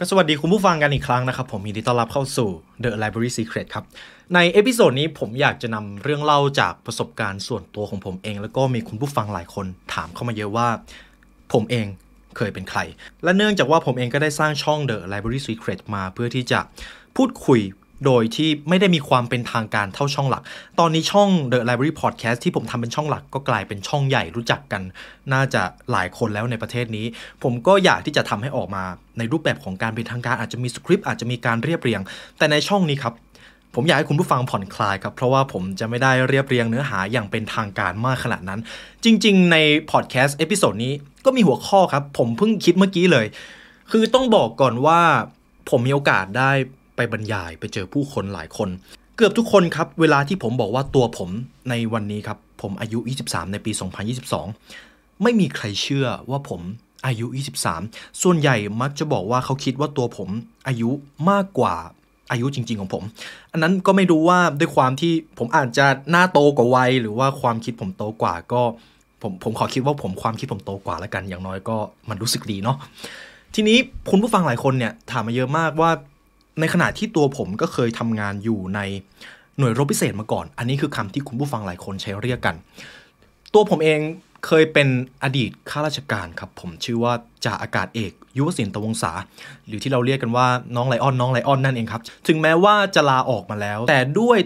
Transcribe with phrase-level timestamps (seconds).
[0.00, 2.48] ก็สวัสดีคุณผู้ฟังกันอีกครั้งนะครับ ผมยินดีต้อนรับเข้าสู่
[2.82, 3.84] The Library Secret ครับ
[4.34, 10.68] ในเอพิโซดนี้ผมอยากจะนำเรื่องเล่าจากประสบการณ์ส่วนตัวของผมเอง แล้วก็มีคุณผู้ฟังหลายคนถามเข้ามาเยอะว่า
[11.52, 11.86] ผมเอง
[12.36, 12.80] เคยเป็นใคร
[13.24, 16.60] และเนื่องจากว่าผมเองก็ได้สร้างช่อง The Library Secret มาเพื่อที่จะ
[17.16, 17.60] พูดคุย
[18.04, 20.42] โดยที่ไม่ได้มีความเป็นทางการเท่าช่องหลัก
[20.78, 24.82] ตอนนี้ช่อง The Library Podcast ที่ผมทำเป็นช่องหลักก็กลายเป็นช่องใหญ่รู้จักกัน
[25.32, 25.62] น่าจะ
[25.92, 27.06] หลายคนแล้วในประเทศนี้
[27.42, 28.84] ผมก็อยากที่จะทำให้ออกมา
[29.18, 32.00] ในรูปแบบของการเป็นทางการอาจจะมีสคริปต์อาจจะมีการเรียบเรียง
[32.38, 33.14] แต่ในช่องนี้ครับ
[33.74, 38.60] ผมอยากให้คุณผู้ฟังผ่อนคลายครับ เพราะว่าผมจะไม่ได้เรียบเรียงเนื้อหาอย่างเป็นทางการมากขนาดนั้น
[39.04, 39.56] จริง ๆ ใน
[39.90, 40.92] พอดแคสต์ episode นี้
[41.24, 43.26] ก็มีหัวข้อครับ ผมเพิ่งคิดเมื่อกี้เลย
[43.90, 45.00] คือต้องบอกก่อนว่า
[45.70, 46.50] ผมมีโอกาสได้
[46.98, 48.68] ไปบรรยายไปเจอผู้คนหลายคน
[49.16, 51.30] เกือบทุกคนครับเวลาที่ผมบอกว่าตัวผม
[51.70, 53.72] ในวันนี้ครับผมอายุ 23 ในปี
[54.46, 56.60] 2022 ไม่มีใครเชื่อว่าผม
[57.06, 57.26] อายุ
[57.74, 60.28] 23 ส่วนใหญ่มักจะบอกว่าเขาคิดว่าตัวผม
[60.66, 60.90] อายุ
[61.30, 61.74] มากกว่า
[62.30, 63.04] อายุจริง ๆ ของผม
[63.52, 68.62] อันนั้นก็ไม่รู้ว่าด้วยความที่ผมอาจจะหน้าโตกว่าวัย หรือว่าความคิดผมโตกว่าก็
[69.22, 71.76] ผมผมขอคิดว่าผมความคิดผมโตกว่าแล้วกัน อย่างน้อยก็
[72.08, 72.76] มันรู้สึกดีเนาะ
[73.54, 73.78] ทีนี้
[74.10, 75.90] คุณผู้ฟังหลายคนเนี่ยถามมาเยอะมากว่า
[76.60, 78.80] ในขณะที่ตัวผมก็เคยทำงานอยู่ใน
[79.58, 82.56] หน่วยรบพิเศษมาก่อน อันนี้คือคำที่คุณผู้ฟังหลายคนใช้เรียกกัน
[83.54, 84.00] ตัวผมเอง
[84.46, 84.88] เคยเป็น
[85.22, 87.12] อดีตข้าราชการครับ ผมชื่อว่า
[87.44, 89.12] จ่าอากาศเอก ยุวศิลป์ตวงศา
[89.66, 94.38] หรือที่เราเรียกกันว่าน้องไลออนน้องไลออนนั่นเองครับ ถึงแม้ว่าจะลาออกมาแล้ว แต่ด้วย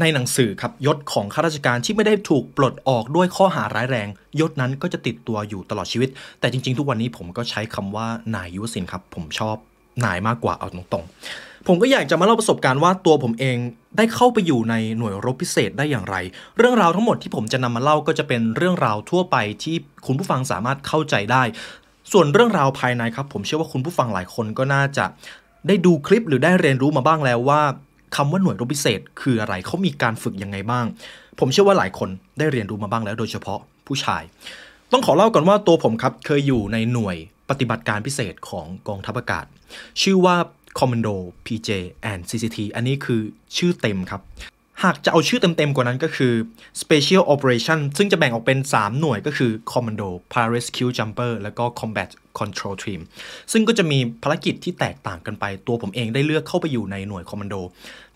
[0.00, 4.08] ในหนังสือครับยศของข้าราชการที่ไม่ได้ถูกปลดออกด้วยข้อหาร้ายแรง
[4.40, 6.08] ยศนั้นก็จะติดตัวอยู่ตลอดชีวิต
[6.40, 9.56] แต่จริง ๆ ทุกวันนี้ผมก็ใช้คำว่านายยุวศิลป์ครับ ผมชอบ
[10.04, 13.56] นายมากกว่าเอาตรงๆ ผมก็อยากจะมาเล่าประสบการณ์ว่าตัวผมเอง
[13.96, 16.16] ได้เข้าไปอยู่ในหน่วยรบพิเศษได้อย่างไร
[16.58, 19.76] เรื่องราวทั้งหมดที่ผมจะนำมาเล่าก็จะเป็นเรื่องราวทั่วไปที่
[20.06, 21.42] คุณผู้ฟังสามารถเข้าใจได้
[22.12, 25.04] ส่วนเรื่องราวภายในครับ ผมเชื่อว่าคุณผู้ฟังหลายคนก็น่าจะ
[25.68, 27.62] ได้ดูคลิปหรือได้เรียนรู้มาบ้างแล้วว่า
[28.16, 30.84] คำว่าหน่วยรบพิเศษ คืออะไรเขามีการฝึกยังไงบ้าง
[31.38, 34.22] ผมเชื่อว่าหลายคนได้เรียนรู้มาบ้างแล้วโดยเฉพาะผู้ชาย
[34.92, 37.16] ต้องขอเล่าก่อนว่าตัวผมครับเคยอยู่ในหน่วย
[37.50, 39.46] ปฏิบัติการพิเศษของกองทัพอากาศ
[40.02, 40.36] ชื่อว่า
[40.78, 41.16] Commando
[41.46, 41.70] PJ
[42.10, 43.20] and CCT อันนี้คือ
[43.56, 44.22] ชื่อเต็มครับ
[44.84, 46.32] หากจะเอาชื่อเต็มๆกว่านั้นก็คือ
[46.82, 53.00] Special Operation ซึ่งจะแบ่งออกเป็น 3 หน่วยก็คือ Commando Pararescue Jumper แล้วก็ Combat Control Team
[53.52, 57.60] ซึ่งก็จะมีภารกิจที่แตกต่างกันไป ตัวผมเองได้เลือกเข้าไปอยู่ในหน่วย Commando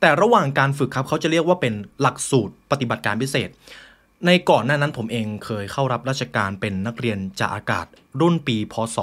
[0.00, 3.48] แต่ระหว่างการฝึกครับเขาจะเรียกว่าเป็นหลักสูตรปฏิบัติการพิเศษ
[4.24, 7.86] ในก่อนหน้านั้นผมเองเคยเข้ารับราชการเป็นนักเรียนจากอากาศ
[8.20, 8.98] รุ่นปีพศ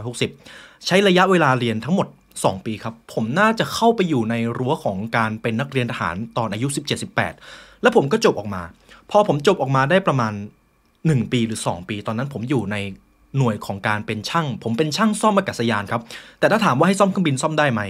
[0.00, 6.66] 2560 ใช้ระยะเวลาเรียนทั้งหมด 2 ปีครับ ผมน่าจะเข้าไปอยู่ในรั้วของการเป็นนักเรียนทหารตอนอายุ
[7.24, 8.62] 17-18 แล้วผมก็จบออกมา
[9.10, 10.32] พอผมจบออกมาได้ประมาณ
[10.82, 12.76] 1 ปีหรือ 2 ปี ตอนนั้นผมอยู่ใน
[13.38, 16.02] หน่วยของการเป็นช่าง ผมเป็นช่างซ่อมอากาศยานครับ
[16.38, 17.80] แต่ถ้าถามว่าให้ซ่อมเครื่องบินซ่อมได้ไหม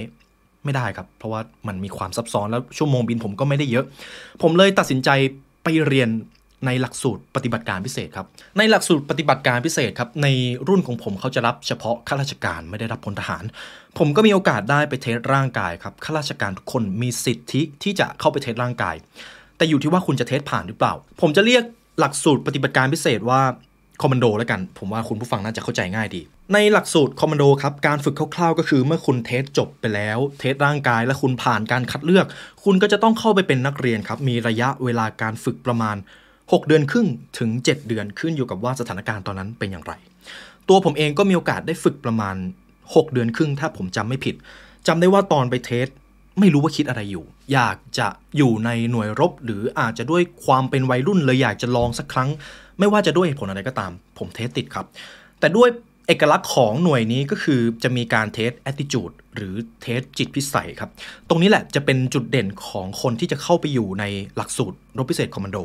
[0.65, 3.84] ไม่ได้ครับ เพราะว่ามันมีความซับซ้อนแล้วชั่วโมงบินผมก็ไม่ได้เยอะ
[4.43, 5.10] ผมเลยตัดสินใจ
[5.64, 6.08] ไปเรียน
[6.66, 8.26] ในหลักสูตรปฏิบัติการพิเศษครับ
[8.58, 10.28] ในหลักสูตรปฏิบัติการพิเศษครับ ใน
[10.69, 13.44] รุ่นของผมเขาจะรับเฉพาะข้าราชการไม่ได้รับพลทหาร
[13.98, 18.94] ผมก็มีโอกาสได้ไป test ร่างกายครับข้าราชการทุกคนมีสิทธิที่จะเข้าไป test ร่างกาย
[19.56, 21.64] แต่อยู่ที่ว่าคุณจะ test ผ่านหรือเปล่า ผมจะเรียก
[21.98, 23.42] หลักสูตรปฏิบัติการพิเศษว่า
[24.03, 26.22] คอมมานโดแล้วกัน ผมว่าคุณผู้ฟังน่าจะเข้าใจง่ายดี
[26.53, 32.27] ในหลักสูตรคอมมานโดครับ การฝึกคร่าวๆ ก็คือเมื่อคุณ test จบไปแล้ว test ร่างกายและคุณผ่านการคัดเลือก
[32.65, 35.97] คุณก็จะต้องเข้าไปเป็นนักเรียนครับ มีระยะเวลาการฝึกประมาณ
[36.33, 37.06] 6 เดือนครึ่ง
[37.38, 39.93] ถึง 7 เดือนขึ้นอยู่กับว่าสถานการณ์ตอนนั้นเป็นอย่างไร
[40.69, 42.37] ตัวผมเองก็มีโอกาสได้ฝึกประมาณ
[42.77, 44.34] 6 เดือนครึ่ง ถ้าผมจำไม่ผิด
[44.87, 45.87] จำได้ว่าตอนไปเทส
[46.41, 52.31] ไม่รู้ว่าคิดอะไรอยู่ อยากจะอยู่ในหน่วยรบ หรืออาจจะด้วยความเป็นวัยรุ่นเลยอยากจะลองสักครั้ง
[52.78, 54.86] ไม่ว่าจะด้วยเหตุผลอะไรก็ตาม ผมเทสติดครับ
[55.40, 55.68] แต่ด้วย
[56.06, 60.90] เอกลักษณ์ของหน่วยนี้ก็คือจะมีการเทส attitude หรือเทสจิตพิสัยครับ
[61.28, 64.04] ตรงนี้แหละจะเป็นจุดเด่นของคนที่จะเข้าไปอยู่ใน
[64.36, 65.56] หลักสูตรรบพิเศษคอมมานโด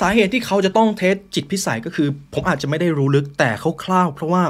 [0.00, 3.50] สาเหตุที่เขาจะต้องเทสจิตพิสัยก็คือ ผมอาจจะไม่ได้รู้ลึกแต่
[3.84, 4.42] คร่าวๆเพราะว่า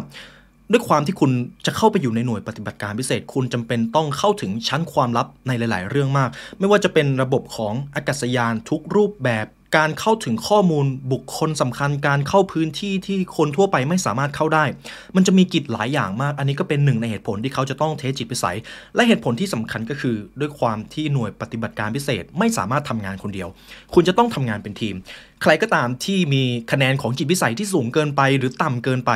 [0.72, 1.30] ด้วยความที่คุณ
[1.66, 9.46] จะเข้าไปอยู่ในหน่วยปฏิบัติการพิเศษ คุณจำเป็นต้องเข้าถึงชั้นความลับในหลาย ๆ เรื่องมาก ไม่ว่าจะเป็นระบบของอากาศยานทุกรูปแบบ
[9.76, 14.64] การเข้าถึงข้อมูลบุคคลสำคัญ การเข้าพื้นที่ที่คนทั่วไปไม่สามารถเข้าได้
[15.16, 18.58] มันจะมีกิจหลายอย่างมาก อันนี้ก็เป็นหนึ่งในเหตุผลที่เขาจะต้องเทสจิตพิสัย
[18.94, 23.48] และเหตุผลที่สำคัญก็คือ ด้วยความที่หน่วยปฏิบัติการพิเศษไม่สามารถทำงานคนเดียว
[23.94, 24.94] คุณจะต้องทำงานเป็นทีม
[25.42, 29.12] ใครก็ตามที่มีคะแนนของจิตพิสัยที่สูงเกินไป หรือต่ำเกินไป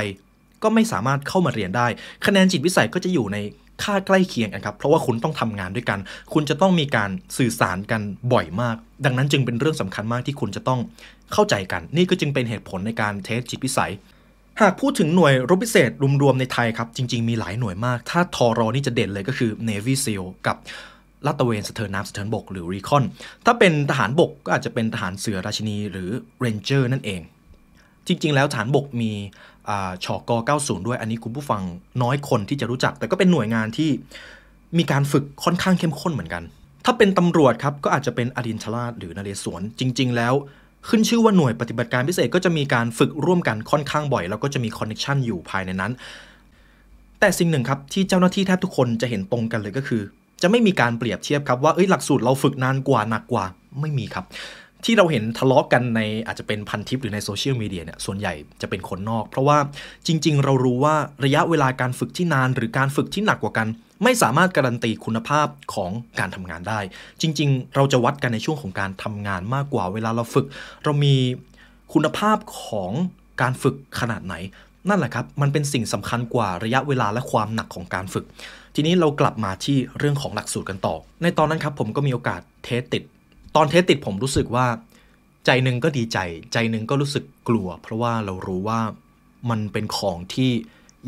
[0.62, 1.86] ก็ไม่สามารถเข้ามาเรียนได้
[2.26, 3.38] คะแนนจิตวิสัยก็จะอยู่ใน
[3.82, 5.99] ค่าใกล้เคียงกันครับ เพราะว่าคุณต้องทำงานด้วยกัน
[6.32, 8.00] คุณจะต้องมีการสื่อสารกัน
[8.32, 10.81] บ่อยมาก ดังนั้นจึงเป็นเรื่องสำคัญมากที่คุณจะต้อง
[11.32, 13.93] เข้าใจกัน นี่ก็จึงเป็นเหตุผลในการ test จิตวิสัย
[14.61, 15.91] หากพูดถึงหน่วยรบพิเศษ
[16.23, 20.56] รวมๆในไทยครับ จริง ๆ มีหลายหน่วยมาก ถ้าทอรอนี่จะเด่นเลยก็คือ Navy SEAL กับ
[21.26, 23.05] ลาดตะเวนสะเทินน้ำสะเทินบกหรือ Recon
[23.47, 27.21] ถ้าเป็นทหารบกก็อาจจะเป็นทหารเสือราชินีหรือ Ranger นั่นเอง
[28.06, 29.12] จริง ๆ แล้วทหารบกมี
[30.05, 30.31] ฉก.
[30.60, 31.62] 90 ด้วย อันนี้คุณผู้ฟัง
[32.02, 33.90] น้อยคนที่จะรู้จัก แต่ก็เป็นหน่วยงานที่
[34.78, 36.42] มีการฝึกค่อนข้างเข้มข้นเหมือนกัน
[36.84, 40.34] ถ้าเป็นตำรวจครับก็อาจจะเป็นอดินทราชหรือนเรศวรจริง ๆ แล้ว
[40.88, 45.92] ขึ้นชื่อว่าหน่วยปฏิบัติการพิเศษก็จะมีการฝึกร่วมกันค่อนข้างบ่อย แล้วก็จะมีคอนเนคชันอยู่ภายในนั้น
[47.20, 50.02] แต่สิ่งหนึ่งครับที่เจ้าหน้าที่แทบทุกคนจะเห็นตรงกันเลยก็คือ
[50.42, 53.44] จะไม่มีการเปรียบเทียบครับว่าเอ้ยหลักสูตรเราฝึกนานกว่าหนักกว่า
[53.80, 54.24] ไม่มีครับ
[54.84, 59.58] ที่เราเห็นทะเลาะกันในอาจจะเป็นพันทิปหรือในโซเชียลมีเดียเนี่ยส่วนใหญ่จะเป็นคนนอก เพราะว่า
[60.06, 60.94] จริง ๆ เรารู้ว่า
[61.25, 63.69] ระยะเวลาการฝึกที่นาน หรือการฝึกที่หนักกว่ากัน
[64.04, 65.90] ไม่สามารถการันตีคุณภาพของ
[66.20, 66.81] การทำงานได้
[67.20, 70.46] จริง ๆ เราจะวัดกันในช่วงของการทำงานมากกว่า เวลาเราฝึก
[70.84, 71.14] เรามี
[71.92, 72.92] คุณภาพของ
[73.42, 74.34] การฝึกขนาดไหน
[74.88, 78.25] นั่นแหละครับมันเป็นสิ่งสำคัญกว่าระยะเวลาและความหนักของการฝึก
[78.75, 83.02] ทีนี้เรากลับมาที่เรื่องของหลักสูตรกันต่อ ในตอนนั้นครับผมก็มีโอกาส test ติด
[83.56, 84.66] ตอน test ติดผมรู้สึกว่า
[85.46, 86.18] ใจหนึ่งก็ดีใจ
[86.52, 88.80] ใจหนึ่งก็รู้สึกกลัว เพราะว่าเรารู้ว่า
[89.50, 90.50] มันเป็นของที่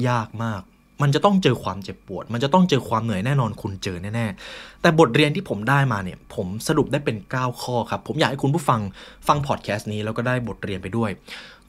[0.08, 0.62] ยากมาก
[1.02, 8.80] มันจะต้องเจอความเจ็บปวด มันจะต้องเจอความเหนื่อยแน่นอนคุณเจอแน่ๆ แต่บทเรียนที่ผมได้มาเนี่ย ผมสรุปได้เป็น 9 ข้อครับ ผมอยากให้คุณผู้ฟัง
[9.28, 11.10] ฟังพอดแคสต์นี้แล้วก็ได้บทเรียนไปด้วย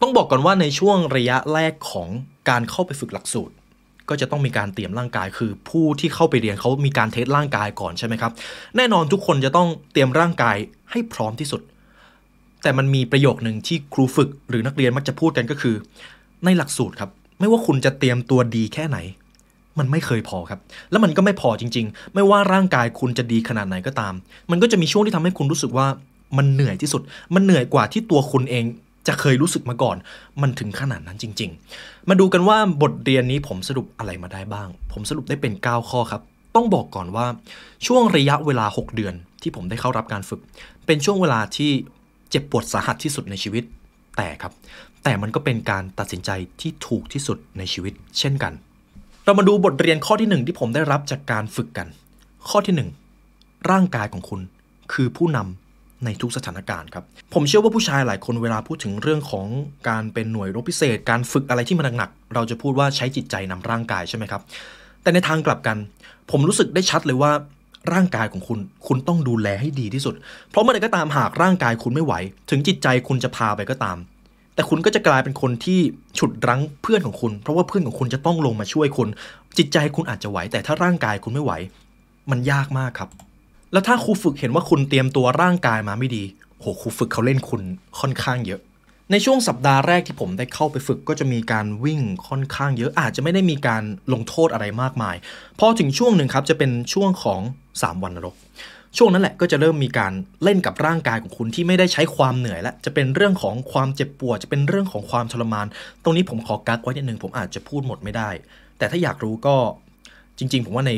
[0.02, 2.10] ต้องบอกก่อนว่าในช่วงระยะแรกของ
[2.50, 3.54] การเข้าไปฝึกหลักสูตร
[4.10, 8.32] ก็จะต้องมีการเตรียมร่างกาย คือผู้ที่เข้าไปเรียนเขามีการเทสร่างกายก่อนใช่ไหมครับ
[8.78, 10.58] แน่นอนทุกคนจะต้องเตรียมร่างกาย
[10.92, 11.62] ให้พร้อมที่สุด
[12.64, 15.76] แต่มันมีประโยคหนึ่งที่ครูฝึกหรือนักเรียนมักจะพูดกันก็คือ
[16.46, 17.10] ในหลักสูตรครับ
[17.40, 18.98] ไม่ว่าคุณจะเตรียมตัวดีแค่ไหน
[19.80, 20.60] มันไม่เคยพอครับ
[20.92, 24.14] แล้วมันก็ไม่พอจริง ๆ ไม่ว่าร่างกายคุณจะดีขนาดไหนก็ตาม
[24.52, 25.88] มันก็จะมีช่วงที่ทำให้คุณรู้สึกว่า
[26.38, 27.02] มันเหนื่อยที่สุด
[27.36, 28.64] มันเหนื่อยกว่าที่ตัวคุณเอง
[29.08, 29.98] จะเคยรู้สึกมาก่อน
[30.42, 36.22] มันถึงขนาดนั้นจริง ๆ มาดูกันว่าบทเรียนนี้ผมสรุปอะไรมาได้บ้าง ผมสรุปได้เป็น 9 ข้อครับ
[36.56, 37.28] ต้องบอกก่อนว่า
[37.86, 40.42] ช่วงระยะเวลา 6 เดือนที่ผมได้เข้ารับการฝึก
[40.86, 41.72] เป็นช่วงเวลาที่
[42.30, 43.64] เจ็บปวดสาหัสที่สุดในชีวิต
[44.18, 44.54] แต่ครับ
[45.04, 46.30] แต่มันก็เป็นการตัดสินใจ
[46.62, 48.54] ที่ถูกที่สุดในชีวิต เช่นกัน
[49.26, 51.88] เรามาดูบทเรียนข้อที่หนึ่งที่ผมได้รับจากการฝึกกัน
[52.50, 52.90] ข้อที่หนึ่ง
[53.72, 54.42] ร่างกายของคุณ
[54.94, 55.67] คือผู้นำ
[56.06, 57.04] ในทุกสถานการณ์ครับ
[57.34, 59.48] ผมเชื่อว่าผู้ชายหลายคนเวลาพูดถึงเรื่องของ
[59.90, 64.42] การเป็นหน่วยรบพิเศษ การฝึกอะไรที่มันหนักๆเราจะพูดว่าใช้จิตใจนำร่างกายใช่ไหมครับ
[65.02, 65.78] แต่ในทางกลับกัน
[66.32, 67.32] ผมรู้สึกได้ชัดเลยว่า
[67.94, 70.16] ร่างกายของคุณ คุณต้องดูแลให้ดีที่สุด
[70.52, 72.14] เพราะเมื่อใดก็ตามหากร่างกายคุณไม่ไหว
[72.50, 73.98] ถึงจิตใจคุณจะพาไปก็ตาม
[74.56, 75.80] แต่คุณก็จะกลายเป็นคนที่
[76.20, 79.10] ฉุดรั้งเพื่อนของคุณ เพราะว่าเพื่อนของคุณจะต้องลงมาช่วยคุณ
[79.58, 81.54] จิตใจคุณอาจจะไหว แต่ถ้าร่างกายคุณไม่ไหว
[82.32, 83.10] มันยากมากครับ
[83.72, 86.24] แล้วถ้าครูฝึกเห็นว่าคุณเตรียมตัวร่างกายมาไม่ดี
[86.60, 87.62] โหครูฝึกเขาเล่นคุณ
[88.00, 88.62] ค่อนข้างเยอะ
[89.12, 93.84] ในช่วงสัปดาห์แรกที่ผมได้เข้าไปฝึกก็จะมีการวิ่งค่อนข้างเยอะอาจจะไม่ได้มีการ
[94.14, 95.16] ลงโทษอะไรมากมาย
[95.60, 97.42] พอถึงช่วงหนึ่งครับจะเป็นช่วงของ
[97.72, 98.36] 3 วันนรก
[98.98, 100.14] ช่วงนั้นแหละก็จะเริ่มมีการ
[100.44, 105.66] เล่นกับร่างกายของคุณที่ไม่ได้ใช้ความเหนื่อยแล้วจะเป็นเรื่องของความเจ็บปวดจะเป็นเรื่องของความทรมาน
[106.04, 108.30] ตรงนี้ผมขอกักไว้นิดนึงผมอาจจะพูดหมดไม่ได้
[108.78, 109.56] แต่ถ้าอยากรู้ก็
[110.38, 110.92] จริง ๆ ผมว่าใน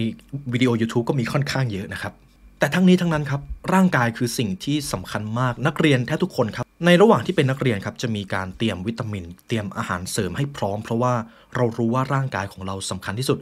[0.53, 2.13] วิดีโอ YouTube ก็มีค่อนข้างเยอะนะครับ
[2.59, 3.41] แต่ทั้งนี้ทั้งนั้นครับ
[3.73, 11.13] ร่างกายคือสิ่งที่สำคัญมากนักเรียนแทบทุกคนครับในระหว่างที่เป็นนักเรียนครับจะมีการเตรียมวิตามิน เตรียมอาหารเสริมให้พร้อม เพราะว่า
[11.55, 13.37] เรารู้ว่าร่างกายของเราสำคัญที่สุด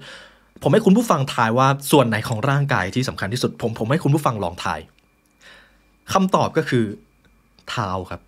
[0.62, 4.80] ผมให้คุณผู้ฟังทายว่าส่วนไหนของร่างกายที่สำคัญที่สุด ผมผมให้คุณผู้ฟังลองทาย
[6.14, 6.86] คำตอบก็คือ
[7.70, 8.22] เท้าครับ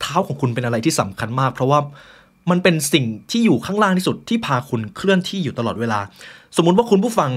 [0.00, 1.78] เท้าของคุณเป็นอะไรที่สำคัญมาก เพราะว่า
[2.50, 6.00] มันเป็นสิ่งที่อยู่ข้างล่างที่สุดที่พาคุณเคลื่อนที่อยู่ตลอดเวลา
[6.56, 7.30] สมมุติว่าคุณผู้ฟัง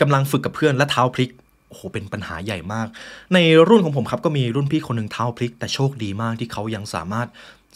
[0.00, 1.30] กำลังฝึกกับเพื่อนและเท้าพลิก
[1.68, 2.86] โอ้โหเป็นปัญหาใหญ่มาก
[3.34, 7.28] ในรุ่นของผมครับก็มีรุ่นพี่คนหนึ่งเท้าพลิก แต่โชคดีมากที่เขายังสามารถ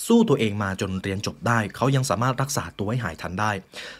[0.06, 3.50] สู้ตัวเองมาจนเรียนจบได้ เขายังสามารถรักษาตัวให้หายทันได้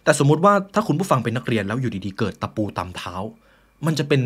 [0.05, 3.15] แต่สมมุติว่าถ้าคุณผู้ฟังเป็นนักเรียนแล้วอยู่ดีๆเกิดตะปูตำเท้า
[3.87, 4.21] มันจะเป็น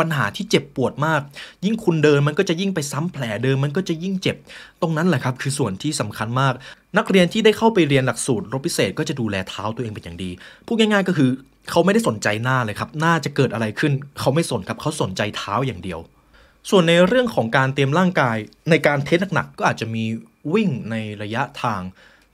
[0.00, 1.20] ปัญหาที่เจ็บปวดมาก
[1.64, 4.36] ยิ่งคุณเดินมันก็จะยิ่งไปซ้ำแผลเดิมมันก็จะยิ่งเจ็บ
[4.80, 6.54] ตรงนั้นแหละครับคือส่วนที่สำคัญมาก
[6.98, 10.30] นักเรียนที่ได้เข้าไปเรียนหลักสูตรรบพิเศษก็จะดูแลเท้าตัวเองเป็นอย่างดี
[10.66, 11.30] พูดง่าย ๆ ก็คือ
[11.70, 16.00] เขาไม่ได้สนใจหน้าเลยครับหน้าจะเกิดอะไรขึ้น เขาไม่สนครับเขาสนใจเท้าอย่างเดียว
[16.70, 18.36] ส่วนในเรื่องของการเตรียมร่างกาย
[18.70, 20.04] ในการ test หนักๆก็อาจจะมี
[20.54, 21.80] วิ่งในระยะทาง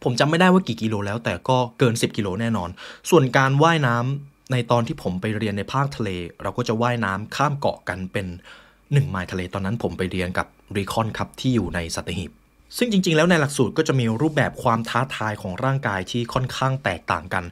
[0.02, 2.70] ผมจำไม่ได้ว่ากี่กิโลแล้ว แต่ก็เกิน 10 กิโลแน่นอน
[3.10, 6.10] ส่วนการว่ายน้ำ ในตอนที่ผมไปเรียนในภาคทะเล
[6.42, 8.26] เราก็จะว่ายน้ำข้ามเกาะกันเป็น
[8.72, 10.46] 1ไมล์ทะเลตอนนั้นผมไปเรียนกับ
[10.76, 12.30] Recon ครับที่อยู่ในสัตหีบ
[12.76, 17.44] ซึ่งจริงๆ แล้วในหลักสูตรก็จะมีรูปแบบความท้าทายของร่างกายที่ค่อนข้างแตกต่างกัน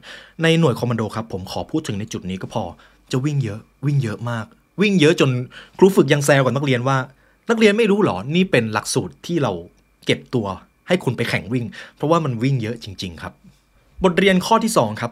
[0.43, 2.63] ในหน่วยคอมมานโดครับผมขอพูดถึงในจุดนี้ก็พอ
[3.11, 4.45] จะวิ่งเยอะวิ่งเยอะมาก
[4.81, 5.29] วิ่งเยอะจน
[5.77, 6.97] ครูฝึกยังแซวกับนักเรียนว่า
[7.49, 9.51] นักเรียนไม่รู้หรอ นี่เป็นหลักสูตรที่เรา
[10.05, 10.47] เก็บตัว
[10.87, 13.33] ให้คุณไปแข่งวิ่ง เพราะว่ามันวิ่งเยอะจริง ๆ ครับ
[14.03, 15.11] บทเรียนข้อที่2ครับ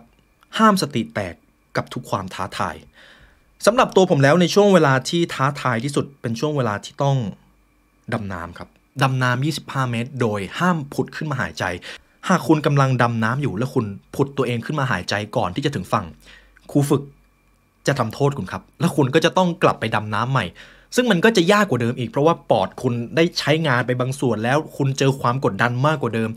[0.58, 1.36] ห้ามสติแตก
[1.78, 2.76] กับทุกความท้าทาย
[3.66, 7.18] สำหรับตัวผมแล้วในช่วงเวลาที่ท้าทายที่สุดเป็นช่วงเวลาที่ต้อง
[8.14, 8.70] ดำน้ำครับ
[9.04, 11.64] ดำน้ำ 25 เมตร โดยห้ามผุดขึ้นมาหายใจ
[12.30, 16.06] หากคุณกำลังดำน้ำอยู่แล้วคุณผุดตัวเองขึ้นมาหายใจก่อนที่จะถึงฝั่ง
[16.72, 17.02] ครูฝึก
[17.88, 20.46] จะทำโทษคุณครับ แล้วคุณก็จะต้องกลับไปดำน้ำใหม่
[20.96, 26.30] ซึ่งมันก็จะยากกว่าเดิมอีก เพราะว่าปอดคุณได้ใช้งานไปบางส่วนแล้วคุณเจอความกดดันมากกว่าเดิม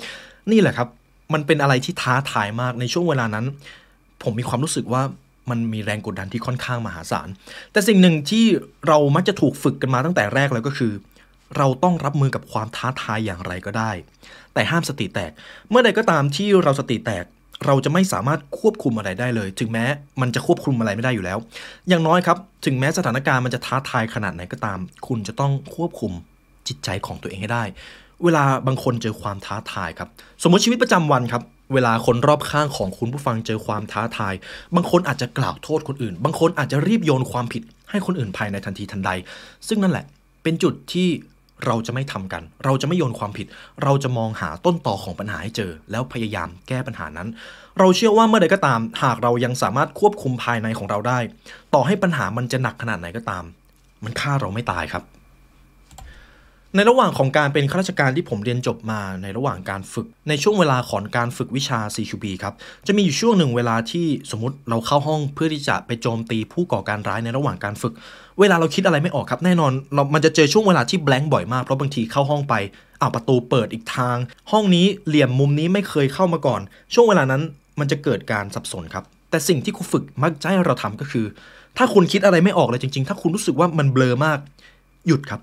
[0.50, 0.88] นี่แหละครับ
[1.32, 3.44] มันเป็นอะไรที่ท้าทายมากในช่วงเวลานั้น
[4.22, 5.02] ผมมีความรู้สึกว่า
[5.50, 7.28] มันมีแรงกดดันที่ค่อนข้างมหาศาล
[7.72, 8.44] แต่สิ่งหนึ่งที่
[8.88, 10.92] เรามักจะถูกฝึกกันมาตั้งแต่แรกแล้วก็คือ
[11.56, 13.90] เราต้องรับมือกับความท้าทายอย่างไรก็ได้
[14.54, 15.30] แต่ห้ามสติแตก
[15.70, 17.24] เมื่อใดก็ตามที่เราสติแตก
[17.66, 19.84] เราจะไม่สามารถควบคุมอะไรได้เลย ถึงแม้
[20.20, 21.38] มันจะควบคุมอะไรไม่ได้อยู่แล้ว
[21.88, 26.12] อย่างน้อยครับ ถึงแม้สถานการณ์มันจะท้าทายขนาดไหนก็ตาม คุณจะต้องควบคุม
[26.68, 27.64] จิตใจของตัวเองให้ได้
[28.24, 30.08] เวลาบางคนเจอความท้าทายครับ
[30.42, 31.42] สมมติชีวิตประจำวันครับ
[31.75, 34.35] เวลาคนรอบข้างของคุณผู้ฟังเจอความท้าทาย
[34.75, 39.11] บางคนอาจจะกล่าวโทษคนอื่น บางคนอาจจะรีบโยนความผิดให้คนอื่นภายในทันทีทันใด
[39.68, 40.04] ซึ่งนั่นแหละ
[40.42, 41.08] เป็นจุดที่
[41.66, 43.46] เราจะไม่ทำกัน เราจะไม่โยนความผิด
[43.82, 47.28] เราจะมองหาต้นต่อของปัญหาให้เจอ แล้วพยายามแก้ปัญหานั้น
[47.78, 51.18] เราเชื่อว่าเมื่อใดก็ตาม หากเรายังสามารถควบคุมภายในของเราได้
[51.75, 53.44] ต่อให้ปัญหามันจะหนักขนาดไหนก็ตาม
[54.04, 55.02] มันฆ่าเราไม่ตายครับ
[56.76, 62.54] ในระหว่างของการเป็นข้าราชการที่ผมเรียนจบมาในระหว่างการฝึก ในช่วงเวลาของการฝึกวิชา CQB ครับ
[62.87, 67.92] จะมีอยู่ช่วงหนึ่งเวลาที่สมมติเราเข้าห้องเพื่อที่จะไปโจมตีผู้ก่อการร้ายในระหว่างการฝึก
[68.40, 72.54] เวลาเราคิดอะไรไม่ออกครับแน่นอนเรามันจะเจอช่วงเวลาที่แบงค์บ่อยมากเพราะบางทีเข้าห้องไป
[73.00, 74.16] อ้าวประตูเปิดอีกทาง
[74.52, 76.61] ห้องนี้เหลี่ยมมุมนี้ไม่เคยเข้ามาก่อน
[76.95, 77.42] ช่วงเวลานั้น
[77.78, 81.26] มันจะเกิดการสับสนครับ แต่สิ่งที่ครูฝึกมักจะให้เราทำก็คือ
[81.76, 84.38] ถ้าคุณคิดอะไรไม่ออกเลยจริง ๆ ถ้าคุณรู้สึกว่ามันเบลอมาก
[85.06, 85.40] หยุดครับ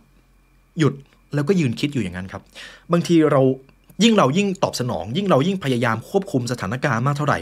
[0.79, 0.93] หยุด
[1.35, 2.41] แล้วก็ยืนคิดอยู่อย่างนั้นครับ
[2.91, 3.41] บางทีเรา
[4.03, 7.39] ยิ่งเรายิ่งตอบสนอง ยิ่งเรายิ่งพยายามควบคุมสถานการณ์มากเท่าไหร่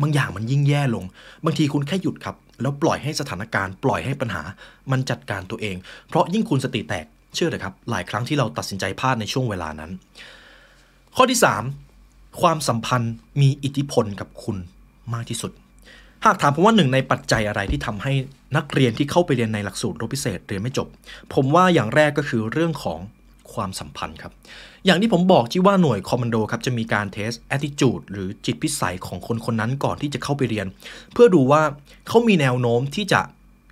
[0.00, 1.04] บางอย่างมันยิ่งแย่ลง
[1.44, 4.42] บางทีคุณแค่หยุดครับ แล้วปล่อยให้สถานการณ์ปล่อยให้ปัญหา
[4.90, 5.76] มันจัดการตัวเอง
[6.08, 9.90] เพราะยิ่งคุณสติแตกเชื่อเลยครับ หลายครั้งที่เราตัดสินใจพลาดในช่วงเวลานั้น
[11.16, 11.40] ข้อที่
[11.88, 14.56] 3 ความสัมพันธ์มีอิทธิพลกับคุณ
[15.14, 15.52] มากที่สุด
[16.24, 18.12] หากถามผมว่าหนึ่งในปัจจัยอะไรที่ทำให้
[18.56, 20.88] นักเรียนที่เข้าไปเรียนในหลักสูตรรบพิเศษเรียนไม่จบ
[21.34, 22.98] ผมว่าอย่างแรกก็คือเรื่องของ
[23.54, 24.32] ความสัมพันธ์ครับ
[24.86, 30.66] อย่างที่ผมบอกที่ว่าหน่วยคอมมานโดครับจะมีการเทส attitude หรือจิตพิสัยของคนคนนั้นก่อนที่จะเข้าไปเรียน
[31.12, 31.62] เพื่อดูว่า
[32.08, 33.20] เขามีแนวโน้มที่จะ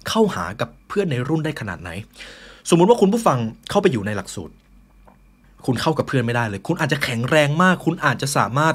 [0.08, 1.90] เข้าหากับเพื่อนในรุ่นได้ขนาดไหน
[2.70, 3.38] สมมุติว่าคุณผู้ฟัง
[3.70, 4.54] เข้าไปอยู่ในหลักสูตร
[5.66, 8.74] คุณเข้ากับเพื่อนไม่ได้เลย คุณอาจจะแข็งแรงมาก คุณอาจจะสามารถ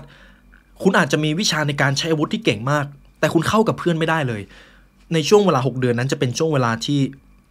[0.83, 2.85] คุณอาจจะมีวิชาในการใช้อาวุธที่เก่งมาก
[3.19, 4.41] แต่คุณเข้ากับเพื่อนไม่ได้เลย
[5.13, 6.99] ในช่วงเวลา 6 เดือนนั้นจะเป็นช่วงเวลาที่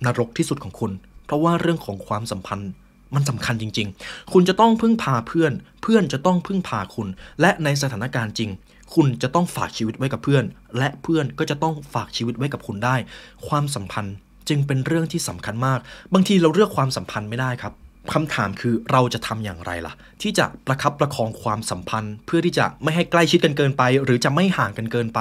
[0.07, 0.93] นรกที่สุดของคุณ
[1.27, 2.73] เพราะว่าเรื่องของความสัมพันธ์
[3.15, 7.09] มันสำคัญจริง ๆ คุณจะต้องพึ่งพาเพื่อน เพื่อนจะต้องพึ่งพาคุณ
[7.41, 8.51] และในสถานการณ์จริง
[8.95, 10.45] คุณจะต้องฝากชีวิตไว้กับเพื่อน
[10.79, 12.97] และเพื่อนก็จะต้องฝากชีวิตไว้กับคุณได้
[13.49, 14.15] ความสัมพันธ์
[14.49, 15.79] จึงเป็นเรื่องที่สำคัญมาก
[16.15, 17.75] บางทีเราเลือกความสัมพันธ์ไม่ได้ครับ
[18.15, 25.21] คำถามคือเราจะทำอย่างไรล่ะ ที่จะประคับประคองความสัมพันธ์ เพื่อที่จะไม่ให้ใกล้ชิดกันเกินไป หรือจะไม่ห่างกันเกินไป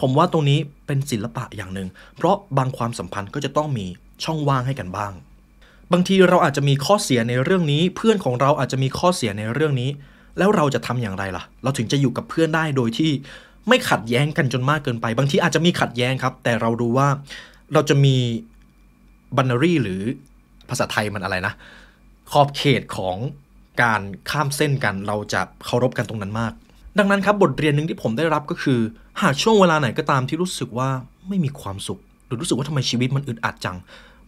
[0.00, 3.86] ผมว่าตรงนี้เป็นศิลปะอย่างหนึ่งเพราะบางความสัมพันธ์ก็จะต้องมี
[4.24, 5.12] ช่องว่างให้กันบ้าง
[5.92, 9.90] บางทีเราอาจจะมีข้อเสียในเรื่องนี้ เพื่อนของเราอาจจะมีข้อเสียในเรื่องนี้
[10.38, 13.10] แล้วเราจะทำอย่างไรล่ะ เราถึงจะอยู่กับเพื่อนได้โดยที่
[13.68, 17.08] ไม่ขัดแย้งกันจนมากเกินไป บางทีอาจจะมีขัดแย้งครับ แต่เราดูว่า
[17.74, 18.16] เราจะมี
[19.36, 20.00] บันนารีหรือ
[20.68, 21.52] ภาษาไทยมันอะไรนะ
[22.30, 23.16] ขอบเขตของ
[23.82, 26.52] การข้ามเส้นกัน เราจะเคารพกันตรงนั้นมาก
[26.98, 28.80] ดังนั้นครับบทเรียนหนึ่งที่ผมได้รับก็คือ
[29.22, 30.88] หากช่วงเวลาไหนก็ตามที่รู้สึกว่า
[31.28, 33.76] ไม่มีความสุข หรือรู้สึกว่าทำไมชีวิตมันอึดอัดจัง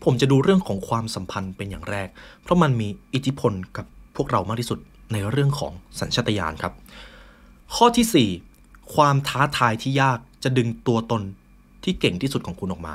[0.04, 2.09] ผมจะดูเรื่องของความสัมพันธ์เป็นอย่างแรก
[2.42, 4.78] เพราะมันมีอิทธิพลกับพวกเรามากที่สุด
[5.12, 6.73] ในเรื่องของสัญชาตญาณครับ
[7.76, 11.23] ข้อที่ 4 ความท้าทายที่ยากจะดึงตัวตน
[11.85, 12.95] ที่เก่งที่สุดของคุณออกมา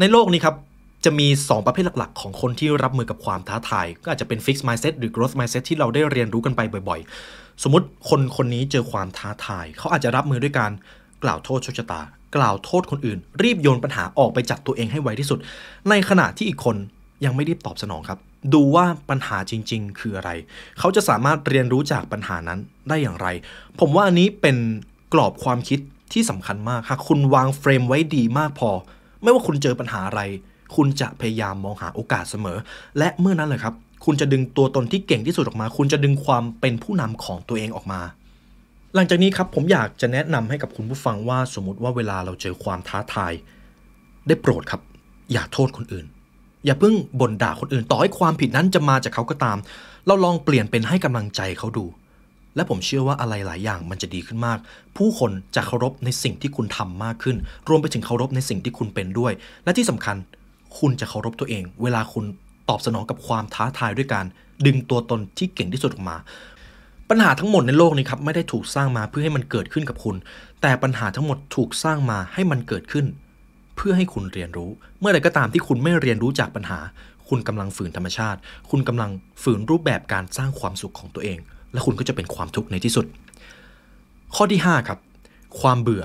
[0.00, 0.56] ในโลกนี้ครับ
[1.04, 7.00] จะมี 2 ประเภทหลัก ๆ ของคนที่รับมือกับความท้าทาย ก็อาจจะเป็น fixed mindset หรือ growth mindset ที่เราได้เรียนรู้กันไปบ่อย
[7.30, 10.72] ๆ สมมติคนคนนี้เจอความท้าทาย เขาอาจจะรับมือด้วยการ
[11.22, 12.02] กล่าวโทษโชคชะตา
[12.36, 15.38] กล่าวโทษคนอื่น รีบโยนปัญหาออกไปจากตัวเองให้ไวที่สุด
[15.88, 16.76] ในขณะที่อีกคน
[17.24, 18.18] ยังไม่รีบตอบสนองครับ
[18.54, 20.30] ดูว่าปัญหาจริง ๆ คืออะไร
[20.78, 22.58] เขาจะสามารถเรียนรู้จากปัญหานั้น
[22.88, 23.26] ได้อย่างไร
[23.80, 24.56] ผมว่าอันนี้เป็น
[25.12, 25.78] กรอบความคิด
[26.12, 28.70] ที่สำคัญมากหากคุณวางเฟรมไว้ดีมากพอ
[29.22, 30.22] ไม่ว่าคุณเจอปัญหาอะไร
[30.76, 32.58] คุณจะพยายามมองหาโอกาสเสมอ
[32.98, 33.74] และเมื่อนั้นเลยครับ
[34.04, 38.00] คุณจะดึงตัวตนที่เก่งที่สุดออกมา คุณจะดึงความเป็นผู้นำของตัวเองออกมา
[38.96, 43.32] หลังจากนี้ครับผมอยากจะแนะนำให้กับคุณผู้ฟังว่าสมมติว่าเวลาเราเจอความท้าทาย
[44.26, 44.80] ได้โปรดครับ
[45.32, 46.06] อย่าโทษคนอื่น
[46.64, 49.58] อย่าเพิ่งบ่นด่าคนอื่น ต่อให้ความผิดนั้นจะมาจากเขาก็ตาม
[50.06, 51.84] เราลองเปลี่ยนเป็นให้กำลังใจเขาดู
[52.56, 54.58] และผมเชื่อว่าอะไรหลายอย่างมันจะดีขึ้นมาก
[54.96, 57.36] ผู้คนจะเคารพในสิ่งที่คุณทำมากขึ้น
[57.68, 59.32] รวมไปถึงเคารพในสิ่งที่คุณเป็นด้วย
[59.64, 60.16] และที่สำคัญ
[60.78, 62.24] คุณจะเคารพตัวเอง เวลาคุณ
[62.68, 64.26] ตอบสนองกับความท้าทายด้วยการ
[64.66, 66.16] ดึงตัวตนที่เก่งที่สุดออกมา
[67.14, 70.16] ปัญหาทั้งหมดในโลกนี้ครับไม่ได้ถูกสร้างมาเพื่อให้มันเกิดขึ้นกับคุณ
[70.62, 73.06] แต่ปัญหาทั้งหมดถูกสร้างมาให้มันเกิดขึ้น
[73.76, 76.78] เพื่อให้คุณเรียนรู้ เมื่อใดก็ตามที่คุณไม่เรียนรู้จากปัญหา
[77.28, 78.38] คุณกำลังฝืนธรรมชาติ
[78.70, 79.10] คุณกำลัง
[79.42, 81.38] ฝืนรูปแบบการสร้างความสุขของตัวเอง
[81.72, 83.06] และคุณก็จะเป็นความทุกข์ในที่สุด
[84.34, 84.98] ข้อที่ 5 ครับ
[85.60, 86.04] ความเบื่อ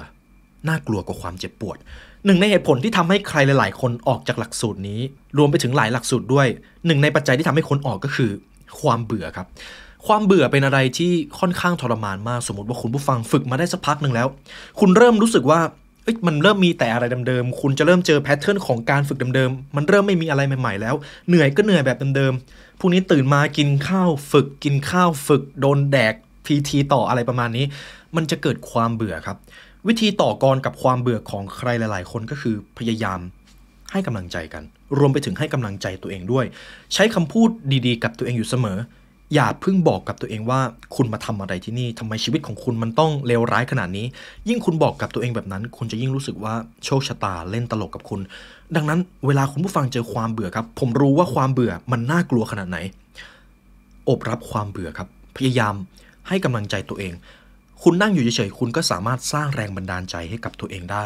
[0.67, 1.77] น่ากลัวกว่าความเจ็บปวด
[2.25, 4.99] หนึ่งในเหตุผลที่ทำให้ใครหลาย ๆ คนออกจากหลักสูตรนี้
[5.37, 6.47] รวมไปถึงหลายหลักสูตรด้วย
[6.85, 8.31] หนึ่งในปัจจัยที่ทำให้คนออกก็คือ
[8.81, 9.47] ความเบื่อครับ
[10.05, 14.27] ความเบื่อเป็นอะไรที่ค่อนข้างทรมานมาก สมมติว่าคุณผู้ฟังฝึกมาได้สักพักหนึ่งแล้ว
[14.79, 15.61] คุณเริ่มรู้สึกว่า
[16.27, 20.95] มันเริ่มมีแต่อะไรเดิมๆ คุณจะเริ่มเจอแพทเทิร์นของการฝึกเดิมๆ มันเริ่มไม่มีอะไรใหม่ๆ แล้ว
[21.27, 26.13] เหนื่อยก็เหนื่อยแบบเดิมๆพรุ่งนี้ตื่นมากินข้าวฝึกกินข้าวฝึกโดนแดก
[26.45, 27.65] พีทีต่ออะไรประมาณนี้
[28.15, 29.37] มันจะเกิดความเบื่อครับ
[29.87, 33.19] วิธีต่อกรกับความเบื่อของใครหลาย ๆ คนก็คือพยายาม
[33.91, 34.63] ให้กำลังใจกัน
[34.97, 36.45] รวมไปถึงให้กำลังใจตัวเองด้วย
[36.93, 37.49] ใช้คำพูด
[37.85, 38.77] ดีๆ กับตัวเองอยู่เสมอ
[39.33, 40.59] อย่าเพิ่งบอกกับตัวเองว่า
[40.95, 44.05] คุณมาทำอะไรที่นี่ทำไมชีวิตของคุณมันต้องเลวร้ายขนาดนี้
[44.49, 46.53] ยิ่งคุณบอกกับตัวเองแบบนั้น คุณจะยิ่งรู้สึกว่า
[46.85, 48.19] โชคชะตาเล่นตลกกับคุณ
[48.75, 52.77] ดังนั้นเวลาคุณผู้ฟังเจอความเบื่อครับ ผมรู้ว่าความเบื่อมันน่ากลัวขนาดไหน
[54.09, 55.07] โอบรับความเบื่อครับ
[55.37, 55.75] พยายาม
[56.27, 57.13] ให้กำลังใจตัวเอง
[57.83, 61.05] คุณนั่งอยู่เฉยๆคุณก็สามารถสร้างแรงบันดาลใจให้กับตัวเองได้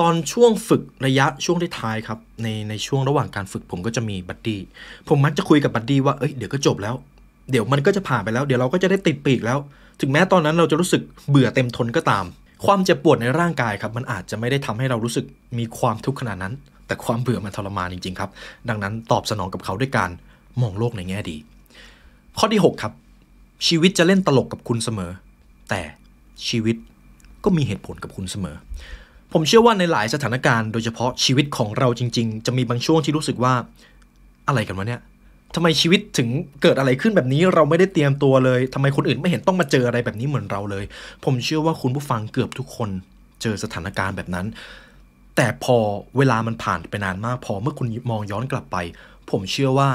[0.00, 4.60] ตอนช่วงฝึกระยะช่วงท้ายครับในในช่วงระหว่างการฝึกผมก็จะมี buddy
[5.08, 6.94] ผมมักจะคุยกับบัดดี้ว่าเอ้ยเดี๋ยวก็จบแล้ว
[7.50, 9.58] เดี๋ยวมันก็จะผ่านไปแล้ว เดี๋ยวเราก็จะได้ติดปีกแล้ว
[10.00, 12.24] ถึงแม้ตอนนั้นเราจะรู้สึกเบื่อเต็มทนก็ตาม
[12.66, 15.24] ความเจ็บปวดในร่างกายครับ มันอาจจะไม่ได้ทำให้เรารู้สึก
[15.58, 16.54] มีความทุกข์ขนาดนั้น
[16.86, 18.30] แต่ความเบื่อมันทรมานจริงๆครับ
[18.68, 20.10] ดังนั้นตอบสนองกับเขาด้วยการ
[20.60, 21.36] มองโลกในแง่ดี
[22.38, 22.92] ข้อที่ 6 ครับ
[23.66, 25.10] ชีวิตจะเล่นตลกกับคุณเสมอ
[25.70, 25.80] แต่
[26.48, 26.76] ชีวิต
[27.44, 28.56] ก็มีเหตุผลกับคุณเสมอ
[29.32, 33.54] ผมเชื่อว่าในหลายสถานการณ์โดยเฉพาะชีวิตของเราจริง ๆ จะมีบางช่วงที่รู้สึกว่า
[34.48, 35.00] อะไรกันวะเนี่ย
[35.54, 36.28] ทำไมชีวิตถึง
[36.62, 40.84] เกิดอะไรขึ้นแบบนี้เราไม่ได้เตรียมตัวเลยทำไมคนอื่นไม่เห็นต้องมาเจออะไรแบบนี้เหมือนเราเลย
[41.24, 42.90] ผมเชื่อว่าคุณผู้ฟังเกือบทุกคน
[43.42, 44.46] เจอสถานการณ์แบบนั้น
[45.36, 45.76] แต่พอ
[46.16, 48.76] เวลามันผ่านไปนานมากพอเมื่อคุณมองย้อนกลับไป
[49.30, 49.88] ผมเชื่อว่า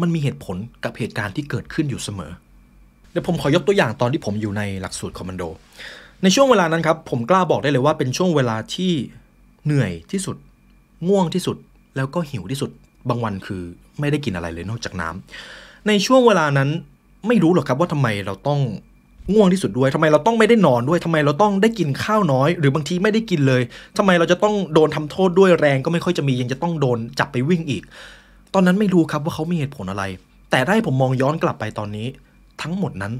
[0.00, 2.32] มันมีเหตุผลกับเหตุการณ์ที่เกิดขึ้นอยู่เสมอ
[3.10, 5.42] เดี๋ยวผมขอยกตัวอย่างตอนที่ผมอยู่ในหลักสูตรคอมมานโด
[6.22, 8.92] ในช่วงเวลานั้นครับผมกล้าบอกได้เลยว่าเป็นช่วงเวลาที่
[9.64, 10.36] เหนื่อยที่สุด
[11.08, 11.56] ง่วงที่สุด
[11.96, 12.70] แล้วก็หิวที่สุด
[13.08, 13.62] บางวันคือ
[14.00, 16.68] ไม่ได้กินอะไรเลยนอกจากน้ำในช่วงเวลานั้น
[17.26, 18.60] ไม่รู้หรอกครับว่าทำไมเราต้อง
[19.32, 23.62] ง่วงที่สุดด้วยทำไมเราต้องไม่ได้นอนด้วยทำไมเราต้องได้กินข้าวน้อย หรือบางทีไม่ได้กินเลย
[23.98, 27.82] ทำไมเราจะต้องโดนทำโทษด้วยแรงก็ไม่ค่อยจะมียังจะต้องโดนจับไปวิ่งอีก
[28.54, 30.04] ตอนนั้นไม่รู้ครับว่าเขามีเหตุผลอะไร
[30.50, 32.06] แต่ได้ผมมองย้อนกลับไปตอนนี้
[32.62, 33.12] ทั้งหมดนั้น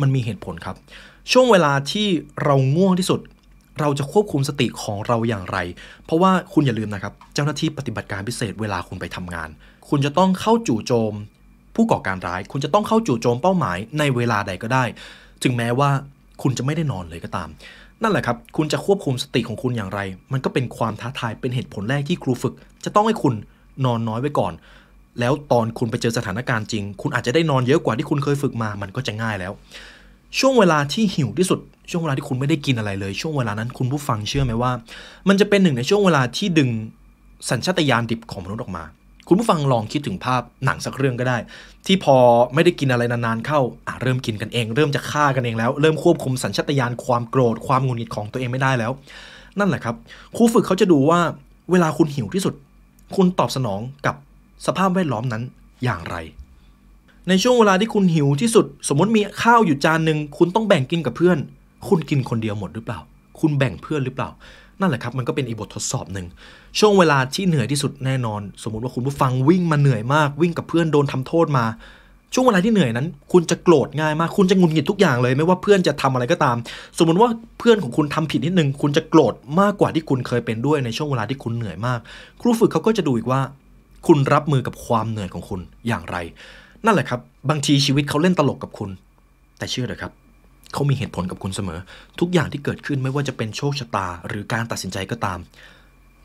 [0.00, 0.76] มันมีเหตุผลครับ
[1.32, 2.06] ช่วงเวลาที่
[2.44, 3.20] เราง่วงที่สุด
[3.80, 5.58] เราจะควบคุมสติของเราอย่างไร
[6.04, 9.48] เพราะว่าคุณอย่าลืมนะครับ เจ้าหน้าที่ปฏิบัติการพิเศษเวลาคุณไปทำงาน
[9.88, 11.14] คุณจะต้องเข้าจู่โจม
[11.74, 14.84] ผู้ก่อการร้าย คุณจะต้องเข้าจู่โจมเป้าหมายในเวลาใดก็ได้
[15.42, 15.90] ถึงแม้ว่า
[16.42, 17.48] คุณจะไม่ได้นอนเลยก็ตาม
[18.02, 20.00] นั่นแหละครับ คุณจะควบคุมสติของคุณอย่างไร
[20.32, 23.34] มันก็เป็นความท้าทายเป็นเหตุผลแรกที่ครูฝึก จะต้องให้คุณ
[23.84, 24.52] นอนน้อยไว้ก่อน
[25.20, 29.52] แล้วตอนคุณไปเจอสถานการณ์จริง คุณอาจจะได้นอนเยอะกว่าที่คุณเคยฝึกมา มันก็จะง่ายแล้ว
[30.38, 31.60] ช่วงเวลาที่หิวที่สุด
[31.90, 34.72] ช่วงเวลาที่คุณไม่ได้กินอะไรเลย ช่วงเวลานั้นคุณผู้ฟังเชื่อไหมว่า
[35.28, 36.70] มันจะเป็นหนึ่งในช่วงเวลาที่ดึง
[37.50, 38.84] สัญชาตญาณดิบของมนุษย์ออกมา
[39.28, 41.38] คุณผู้ฟังลองคิดถึงภาพหนังสักเรื่องก็ได้
[41.86, 42.16] ที่พอ
[42.54, 48.92] ไม่ได้กินอะไรนานๆเข้าอะเริ่มกินกันเอง เริ่มจะฆ่ากันเองแล้ว เริ่มควบคุมสัญชาตญาณความโกรธความงุดหงิดของตัวเองไม่ได้แล้ว
[49.58, 49.94] นั่นแหละครับ
[50.36, 51.20] ครูฝึกเขาจะดูว่า
[51.70, 52.54] เวลาคุณหิวที่สุด
[53.16, 54.14] คุณตอบสนองกับ
[54.66, 55.42] สภาพแวดล้อมนั้น
[55.84, 56.16] อย่างไร
[57.28, 61.38] ในช่วงเวลาที่คุณหิวที่สุด สมมติมีข้าวอยู่จานหนึ่งคุณต้องแบ่งกินกับเพื่อน
[61.88, 62.98] คุณกินคนเดียวหมดหรือเปล่า
[63.40, 64.30] คุณแบ่งเพื่อนหรือเปล่า
[64.80, 66.26] นั่นแหละครับ มันก็เป็นอีบททดสอบหนึ่ง
[66.78, 71.64] ช่วงเวลาที่เหนื่อยที่สุดแน่นอน สมมติว่าคุณผู้ฟังวิ่งมาเหนื่อยมาก วิ่งกับเพื่อนโดนทำโทษมา
[72.34, 76.56] ช่วงเวลาที่เหนื่อยนั้น คุณจะโกรธง่ายมาก คุณจะงุนหงิดทุกอย่างเลย ไม่ว่าเพื่อนจะทำอะไรก็ตาม
[76.98, 82.00] สมมติว่าเพื่อนของคุณทำผิดนิดนึง คุณจะโกรธมากกว่าที่คุณเคยเป็นด้วยในช่วงเวลาที่คุณเหนื่อยมาก
[82.40, 83.40] ครูฝึกเขาก็จะดูอีกว่า
[84.06, 86.16] คุณรับมือกับความเหนื่อยของคุณอย่างไร
[86.84, 88.90] นั่นแหละครับ บางทีชีวิตเขาเล่นตลกกับคุณ
[89.58, 90.12] แต่เชื่อเถอะครับ
[90.72, 91.80] เขามีเหตุผลกับคุณเสมอ
[92.20, 95.38] ทุกอย่างที่เกิดขึ้นไม่ว่าจะเป็นโชคชะตา หรือการตัดสินใจก็ตาม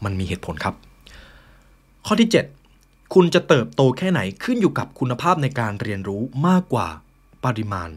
[0.04, 0.76] มันมีเหตุผลครับ
[2.06, 2.30] ข้อที่
[2.72, 6.88] 7 คุณจะเติบโตแค่ไหนขึ้นอยู่กับคุณภาพในการเรียนรู้มากกว่า
[7.46, 7.90] ปริมาณ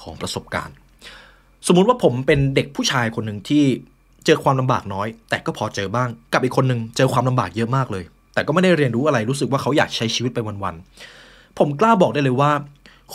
[0.00, 0.74] ของประสบการณ์
[1.66, 3.64] สมมุติว่าผมเป็นเด็กผู้ชายคนหนึ่งที่
[4.26, 8.04] เจอความลำบากน้อย แต่ก็พอเจอบ้าง กับอีกคนหนึ่งเจอความลำบากเยอะมากเลย
[8.34, 12.50] แต่ก็ไม่ได้เรียนรู้อะไรรู้สึกว่าเขาอยากใช้ชีวิตไปวันๆผมกล้าบอกได้เลยว่า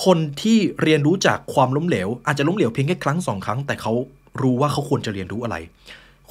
[0.06, 3.94] คนที่เรียนรู้จากความล้มเหลว อาจจะล้มเหลวเพียงแค่ครั้งสองครั้ง แต่เขา
[4.42, 5.56] รู้ว่าเขาควรจะเรียนรู้อะไร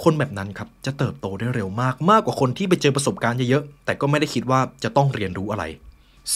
[0.02, 5.64] คนแบบนั้นครับจะเติบโตได้เร็วมากมากกว่าคนที่ไปเจอประสบการณ์เยอะๆแต่ก็ไม่ได้คิดว่าจะต้องเรียนรู้อะไร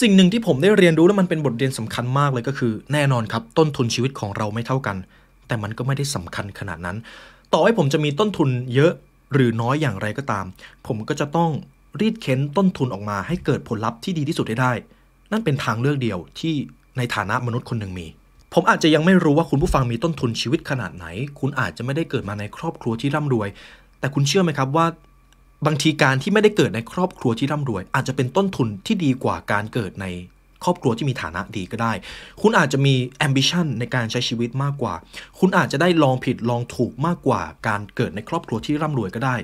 [0.01, 4.97] สิ่งหนึ่งที่ผมได้เรียนรู้แล้วมันเป็นบทเรียนสำคัญมากเลยก็คือ แน่นอนครับต้นทุนชีวิตของเราไม่เท่ากัน
[5.47, 6.97] แต่มันก็ไม่ได้สำคัญขนาดนั้น
[7.53, 8.91] ต่อให้ผมจะมีต้นทุนเยอะ
[9.33, 10.45] หรือน้อยอย่างไรก็ตาม
[10.87, 11.51] ผมก็จะต้อง
[11.99, 14.71] รีดเค้นต้นทุนออกมาให้เกิดผลลัพธ์ที่ดีที่สุดได้
[15.31, 16.55] นั่นเป็นทางเลือกเดียวที่
[16.97, 18.07] ในฐานะมนุษย์คนหนึ่งมี
[18.53, 21.05] ผมอาจจะยังไม่รู้ว่าคุณผู้ฟังมีต้นทุนชีวิตขนาดไหน
[21.39, 23.49] คุณอาจจะไม่ได้เกิดมาในครอบครัวที่ร่ำรวย
[23.99, 24.85] แต่คุณเชื่อไหมครับว่า
[25.65, 30.05] บางทีการที่ไม่ได้เกิดในครอบครัวที่ร่ำรวย อาจจะเป็นต้นทุนที่ดีกว่าการเกิดใน
[30.63, 31.93] ครอบครัวที่มีฐานะดีก็ได้
[32.41, 32.93] คุณอาจจะมี
[33.27, 34.93] ambition ในการใช้ชีวิตมากกว่า
[35.39, 39.35] คุณอาจจะได้ลองผิดลองถูกมากกว่า การเกิดในครอบครัวที่ร่ำรวยก็ได้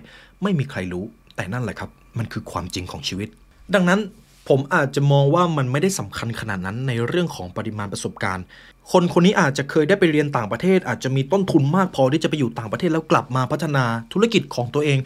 [0.44, 1.04] ไม่มีใครรู้
[1.36, 3.30] แต่นั่นแหละครับ มันคือความจริงของชีวิต
[3.76, 4.00] ดังนั้น
[4.48, 8.46] ผมอาจจะมองว่ามันไม่ได้สำคัญขนาดนั้นในเรื่องของปริมาณประสบการณ์
[8.92, 15.00] คนคนนี้อาจจะเคยได้ไปเรียนต่างประเทศ อาจจะมีต้นทุนมากพอที่จะไปอยู่ต่างประเทศแล้วกลับมาพัฒนาธุรกิจของตัวเอง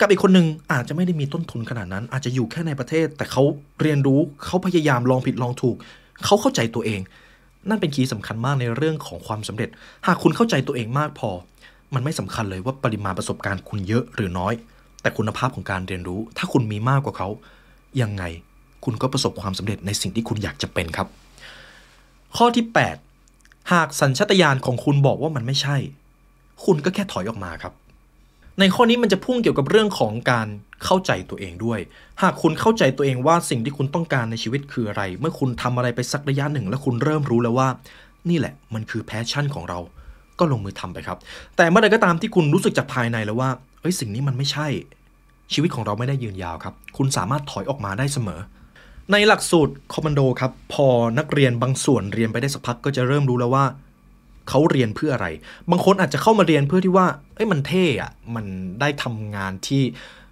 [0.00, 3.42] กับอีกคนหนึ่งอาจจะไม่ได้มีต้นทุนขนาดนั้น อาจจะอยู่แค่ในประเทศ แต่เขา
[3.80, 5.76] เรียนรู้เขาพยายามลองผิดลองถูก
[6.24, 7.00] เขาเข้าใจตัวเอง
[7.68, 9.68] นั่นเป็นคีย์สำคัญมากในเรื่องของความสำเร็จ
[10.06, 11.30] หากคุณเข้าใจตัวเองมากพอ
[11.94, 14.54] มันไม่สำคัญเลยว่าปริมาณประสบการณ์คุณเยอะหรือน้อย
[15.02, 17.28] แต่คุณภาพของการเรียนรู้ ถ้าคุณมีมากกว่าเขา
[18.02, 18.24] ยังไง
[18.84, 21.08] คุณก็ประสบความสำเร็จในสิ่งที่คุณอยากจะเป็นครับ
[22.36, 22.64] ข้อที่
[23.16, 25.76] 8 หากสัญชาตญาณของคุณบอกว่ามันไม่ใช่
[26.64, 27.72] คุณก็แค่ถอยออกมาครับ
[28.58, 30.48] ในข้อนี้มันจะพุ่งเกี่ยวกับเรื่องของการ
[30.84, 31.80] เข้าใจตัวเองด้วย
[32.22, 37.68] หากคุณเข้าใจตัวเองว่าสิ่งที่คุณต้องการในชีวิตคืออะไร เมื่อคุณทำอะไรไปสักระยะหนึ่ง แล้วคุณเริ่มรู้แล้วว่า
[38.30, 39.78] นี่แหละมันคือ passion ของเรา
[40.38, 41.18] ก็ลงมือทำไปครับ
[41.56, 44.66] แต่เมื่อใดก็ตามที่คุณรู้สึกจากภายในแล้วว่าเอ้ยสิ่งนี้มันไม่ใช่
[45.52, 48.40] ชีวิตของเราไม่ได้ยืนยาวครับ คุณสามารถถอยออกมาได้เสมอ
[49.10, 50.86] ในหลักสูตรคอมมานโดครับพอ
[51.18, 53.64] นักเรียนบางส่วนเรียนไปได้สักพักก็จะเริ่มรู้แล้วว่า
[54.48, 55.26] เขาเรียนเพื่ออะไร
[55.70, 58.46] บางคนอาจจะเข้ามาเรียนเพื่อที่ว่าเอ้ยมันเท่อะมัน
[58.80, 59.82] ได้ทำงานที่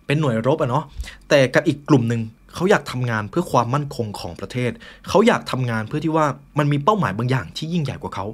[0.06, 0.84] เป็นหน่วยรบอะเนาะ
[1.28, 2.22] แต่กับอีกกลุ่มหนึ่ง
[2.54, 4.70] เขาอยากทำงานเพื่อความมั่นคงของประเทศ
[5.08, 6.26] เขาอยากทำงานเพื่อที่ว่า
[6.58, 8.26] มันมีเป้าหมายบางอย่างที่ยิ่งใหญ่กว่าเขา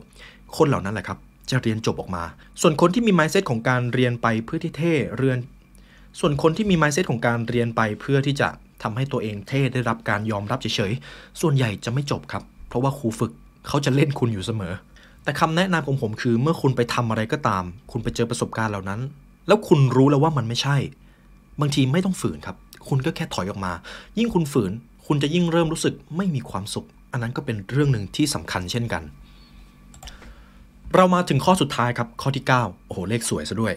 [0.56, 1.18] คนเหล่านั้นแหละครับ
[1.50, 2.24] จะเรียนจบออกมา
[2.60, 5.38] ส่วนคนที่มี mindset ของการเรียนไปเพื่อที่เท่เรียน
[6.20, 8.48] ส่วนคนที่มี mindset ของการเรียนไปเพื่อที่จะ
[8.82, 13.32] ทำให้ตัวเองเท่ได้รับการยอมรับเฉยๆ ส่วนใหญ่จะไม่จบครับ เพราะว่าครูฝึก
[13.68, 14.72] เขาจะเล่นคุณอยู่เสมอ
[15.24, 19.00] แต่คำแนะนำของผมคือเมื่อคุณไปทำอะไรก็ตาม คุณไปเจอประสบการณ์เหล่านั้น
[19.46, 20.76] แล้วคุณรู้แล้วว่ามันไม่ใช่
[21.60, 22.56] บางทีไม่ต้องฝืนครับ
[22.88, 23.72] คุณก็แค่ถอยออกมา
[24.18, 24.72] ยิ่งคุณฝืน
[25.06, 29.02] คุณจะยิ่งเริ่มรู้สึกไม่มีความสุข อันนั้นก็เป็นเรื่องหนึ่งที่สำคัญเช่นกัน
[30.94, 33.74] เรามาถึงข้อสุดท้ายครับ ข้อที่ 9 โอ้โหเลขสวยซะด้วย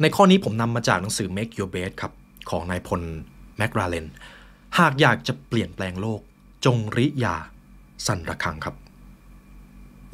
[0.00, 2.12] ในข้อนี้ผมนำมาจากหนังสือ Make Your Bed ครับ
[2.50, 3.02] ของนายพล
[3.56, 4.06] แมกราเลน
[4.78, 6.20] หากอยากจะเปลี่ยนแปลงโลก
[6.64, 7.34] จงริยา
[8.06, 8.74] สั่นระฆังครับ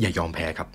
[0.01, 0.69] อย่ายอมแพ้ครับ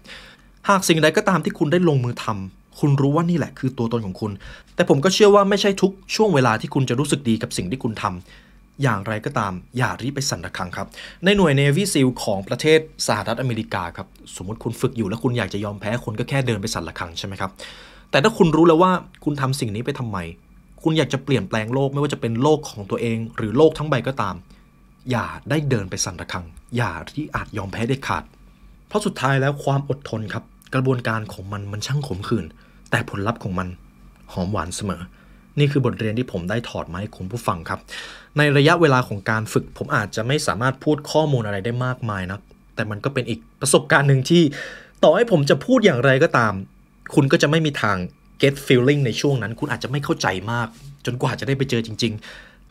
[0.70, 4.32] หากสิ่งใดก็ตามที่คุณได้ลงมือทำคุณรู้ว่านี่แหละคือตัวตนของคุณ
[4.76, 10.88] แต่ผมก็เชื่อว่าไม่ใช่ทุกช่วงเวลาที่คุณจะรู้สึกดีกับสิ่งที่คุณทำอย่างไรก็ตาม อย่ารีบไปสั่นระฆังครับ
[11.24, 17.52] ในหน่วย Navy SEAL ของประเทศสหรัฐอเมริกาครับ สมมติคุณฝึกอยู่แล้วคุณอยากจะยอมแพ้คุณก็แค่เดินไปสั่นระฆังใช่ไหมครับ
[18.12, 18.92] แต่ถ้าคุณรู้แล้วว่า
[19.24, 20.18] คุณทำสิ่งนี้ไปทำไม
[20.88, 24.36] คุณอยากจะเปลี่ยนแปลงโลกไม่ว่าจะเป็นโลกของตัวเอง หรือโลกทั้งใบก็ตาม
[25.12, 26.46] อย่าได้เดินไปสั่นระฆัง
[26.78, 28.24] อย่าที่อาจยอมแพ้ได้ขาด
[28.88, 30.44] เพราะสุดท้ายแล้วความอดทนครับ
[30.74, 32.46] กระบวนการของมันมันช่างขมขื่น
[32.92, 33.68] แต่ผลลัพธ์ของมัน
[34.34, 35.02] หอมหวานเสมอ
[35.60, 37.80] นี่คือบทเรียนที่ผมได้ถอดมาให้คุณผู้ฟังครับ
[38.38, 42.40] ในระยะเวลาของการฝึก ผมอาจจะไม่สามารถพูดข้อมูลอะไรได้มากมายนะ
[42.76, 44.44] แต่มันก็เป็นอีกประสบการณ์หนึ่งที่
[45.04, 46.54] ต่อให้ผมจะพูดอย่างไรก็ตาม
[47.16, 47.98] คุณก็จะไม่มีทาง
[48.42, 50.68] get feeling ในช่วงนั้น คุณอาจจะไม่เข้าใจมาก
[51.06, 52.14] จนกว่าจะได้ไปเจอจริง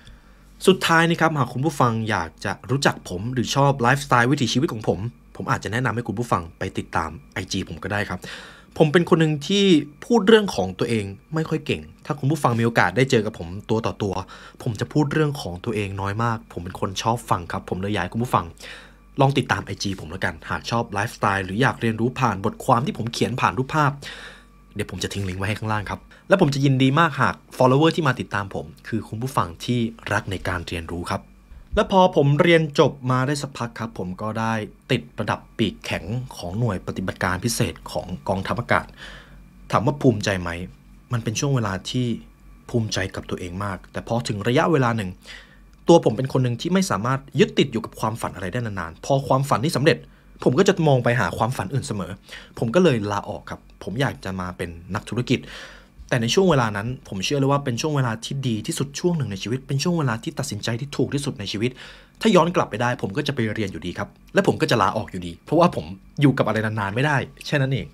[0.05, 4.99] ๆ สุดท้ายนี่ครับหากคุณผู้ฟังอยากจะรู้จักผม หรือชอบไลฟ์สไตล์วิถีชีวิตของผม
[5.37, 7.11] ผมอาจจะแนะนำให้คุณผู้ฟังไปติดตาม
[7.43, 8.21] IG ผมก็ได้ครับ
[8.79, 9.65] ผมเป็นคนหนึ่งที่
[10.05, 14.15] พูดเรื่องของตัวเองไม่ค่อยเก่ง ถ้าคุณผู้ฟังมีโอกาสได้เจอกับผมตัวต่อตัว
[14.63, 18.45] ผมจะพูดเรื่องของตัวเองน้อยมาก ผมเป็นคนชอบฟังครับ ผมเลยอยากให้คุณผู้ฟัง
[19.21, 23.91] ลองติดตาม IG ผมแล้วกัน หากชอบไลฟ์สไตล์หรืออยากเรียนรู้ผ่านบทความที่ผมเขียนผ่านรูปภาพ
[24.75, 29.81] เดี๋ยวผมจะทิ้งลิงก์ไว้ให้ข้างล่างครับ และผมจะยินดีมากหาก follower ที่มาติดตามผม คือคุณผู้ฟังที่
[30.13, 31.23] รักในการเรียนรู้ครับ
[31.75, 34.55] และพอผมเรียนจบมาได้สักพักครับ ผมก็ได้
[34.91, 36.05] ติดระดับปีกแข็ง
[36.37, 38.87] ของหน่วยปฏิบัติการพิเศษของกองทัพอากาศ
[39.71, 40.51] ถามว่าภูมิใจไหม
[41.13, 42.07] มันเป็นช่วงเวลาที่
[42.71, 45.11] ภูมิใจกับตัวเองมาก แต่พอถึงระยะเวลาหนึ่ง
[45.89, 49.99] ตัวผมเป็นคนหนึ่งที่ไม่สามารถยึดติดอยู่กับความฝันอะไรได้นานๆ พอความฝันที่สำเร็จ
[50.45, 52.13] ผมก็จะมองไปหาความฝันอื่นเสมอ
[52.59, 55.39] ผมก็เลยลาออกครับ ผมอยากจะมาเป็นนักธุรกิจ
[56.09, 61.71] แต่ในช่วงเวลานั้น ผมเชื่อเลยว่าเป็นช่วงเวลาที่ดีที่สุดช่วงหนึ่งในชีวิต เป็นช่วงเวลาที่ตัดสินใจที่ถูกที่สุดในชีวิต
[62.21, 65.85] ถ้าย้อนกลับไปได้ ผมก็จะไปเรียนอยู่ดีครับ และผมก็จะลาออกอยู่ดี เพราะว่าผม
[66.21, 67.87] อยู่กับอะไรนานๆไม่ได้แค่นั้นเอง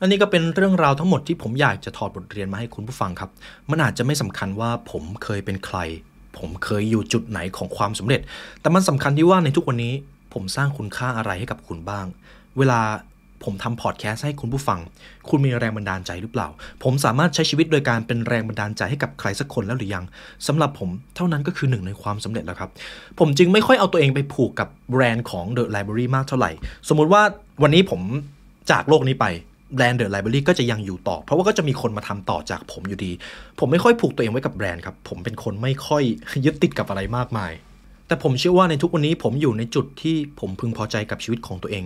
[0.00, 3.30] อันนี้ก็เป็นเรื่องราวทั้งหมดที่ผมอยากจะถอดบทเรียนมาให้คุณผู้ฟังครับ
[3.70, 5.78] มันอาจจะไม่สำคัญว่าผมเคยเป็นใคร
[6.38, 8.20] ผมเคยอยู่จุดไหนของความสำเร็จ
[8.60, 9.94] แต่มันสำคัญที่ว่าในทุกวันนี้
[10.34, 12.06] ผมสร้างคุณค่าอะไรให้กับคุณบ้าง
[12.58, 12.80] เวลา
[13.44, 14.80] ผมทำพอดแคสต์ให้คุณผู้ฟัง
[15.28, 16.48] คุณมีแรงบันดาลใจหรือเปล่า
[16.84, 20.04] ผมสามารถใช้ชีวิตโดยการเป็นแรงบันดาลใจให้กับใครสักคนแล้วหรือยัง
[20.46, 22.70] สำหรับผมเท่านั้นก็คือหนึ่งในความสำเร็จแล้วครับ
[23.18, 26.50] ผมจึงไม่ค่อยเอาตัวเองไปผูกกับแบรนด์ของ The Library มากเท่าไหร่
[26.88, 27.22] สมมุติว่า
[27.62, 28.00] วันนี้ผม
[28.70, 29.26] จากโลกนี้ไป
[29.74, 33.12] แบรนด์ The Library ก็จะยังอยู่ต่อ เพราะว่าก็จะมีคนมาทำต่อจากผมอยู่ดี
[33.58, 36.02] ผมไม่ค่อยผูกตัวเองไว้กับแบรนด์ครับ ผมเป็นคนไม่ค่อย
[36.44, 37.52] ยึดติดกับอะไรมากมาย
[38.14, 41.84] แต่ผมเชื่อว่าในทุกวันนี้ผมอยู่ในจุดที่ผมพึงพอใจกับชีวิตของตัวเอง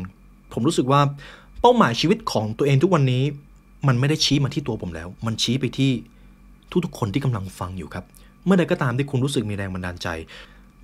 [0.52, 1.00] ผมรู้สึกว่า
[1.60, 3.22] เป้าหมายชีวิตของตัวเองทุกวันนี้
[3.88, 5.90] มันไม่ได้ชี้มาที่ตัวผมแล้ว มันชี้ไปที่
[6.84, 8.04] ทุกๆคนที่กำลังฟังอยู่ครับ
[8.44, 10.08] เมื่อใดก็ตามที่คุณรู้สึกมีแรงบันดาลใจ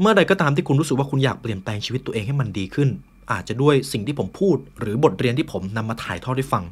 [0.01, 2.89] เมื่อใดก็ตามที่คุณรู้สึกว่าคุณอยากเปลี่ยนแปลงชีวิตตัวเองให้มันดีขึ้น
[3.33, 6.65] อาจจะด้วยสิ่งที่ผมพูด หรือบทเรียนที่ผมนำมาถ่ายทอดให้ฟัง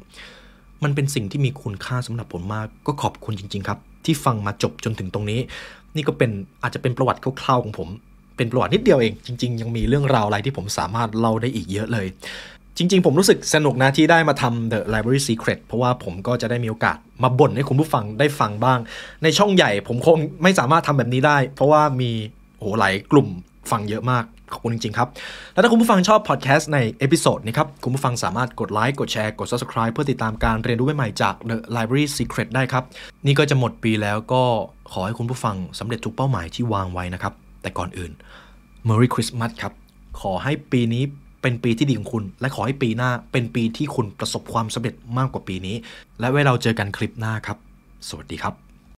[0.83, 5.39] มันเป็นสิ่งที่มีคุณค่าสำหรับผมมาก ก็ขอบคุณจริง ๆ ครับ ที่ฟังมาจบจนถึงตรงนี้
[5.95, 6.31] นี่ก็เป็น
[6.63, 7.89] อาจจะเป็นประวัติคร่าวๆของผม
[8.37, 12.07] เป็นประวัตินิดเดียวเอง จริง ๆ ยังมีเรื่องราวอะไรที่ผมสามารถเล่าได้อีกเยอะเลย
[12.77, 18.79] จริง ๆ ผมรู้สึกสนุกนะที่ได้มาทำ The Library Secret เพราะว่าผมก็จะได้มีโอกาสมาบ่นให้คุณผู้ฟังได้ฟังบ้าง
[19.23, 22.11] ในช่องใหญ่ผมคงไม่สามารถทำแบบนี้ได้ เพราะว่ามี
[22.59, 23.27] โอ้หลายกลุ่ม
[23.71, 25.07] ฟังเยอะมากขอบคุณจริง ๆ ครับ
[25.53, 32.83] แล้วถ้าคุณผู้ฟังชอบพอดแคสต์ใน episode นี้ครับ คุณผู้ฟังสามารถกดไลค์กดแชร์กด Subscribe เพื่อติดตามการเรียนรู้ใหม่ๆจาก The Library Secret ได้ครับ
[33.25, 34.43] นี่ก็จะหมดปีแล้วก็
[34.91, 38.11] ขอให้คุณผู้ฟังสำเร็จทุกเป้าหมายที่วางไว้นะครับ แต่ก่อนอื่น
[38.87, 39.73] Merry Christmas ครับ
[40.21, 41.03] ขอให้ปีนี้
[41.41, 45.75] เป็นปีที่ดีของคุณ และขอให้ปีหน้าเป็นปีที่คุณประสบความสำเร็จมากกว่าปีนี้
[46.19, 47.57] และไว้เราเจอกันคลิปหน้าครับ
[48.09, 48.72] สวัสดีครับ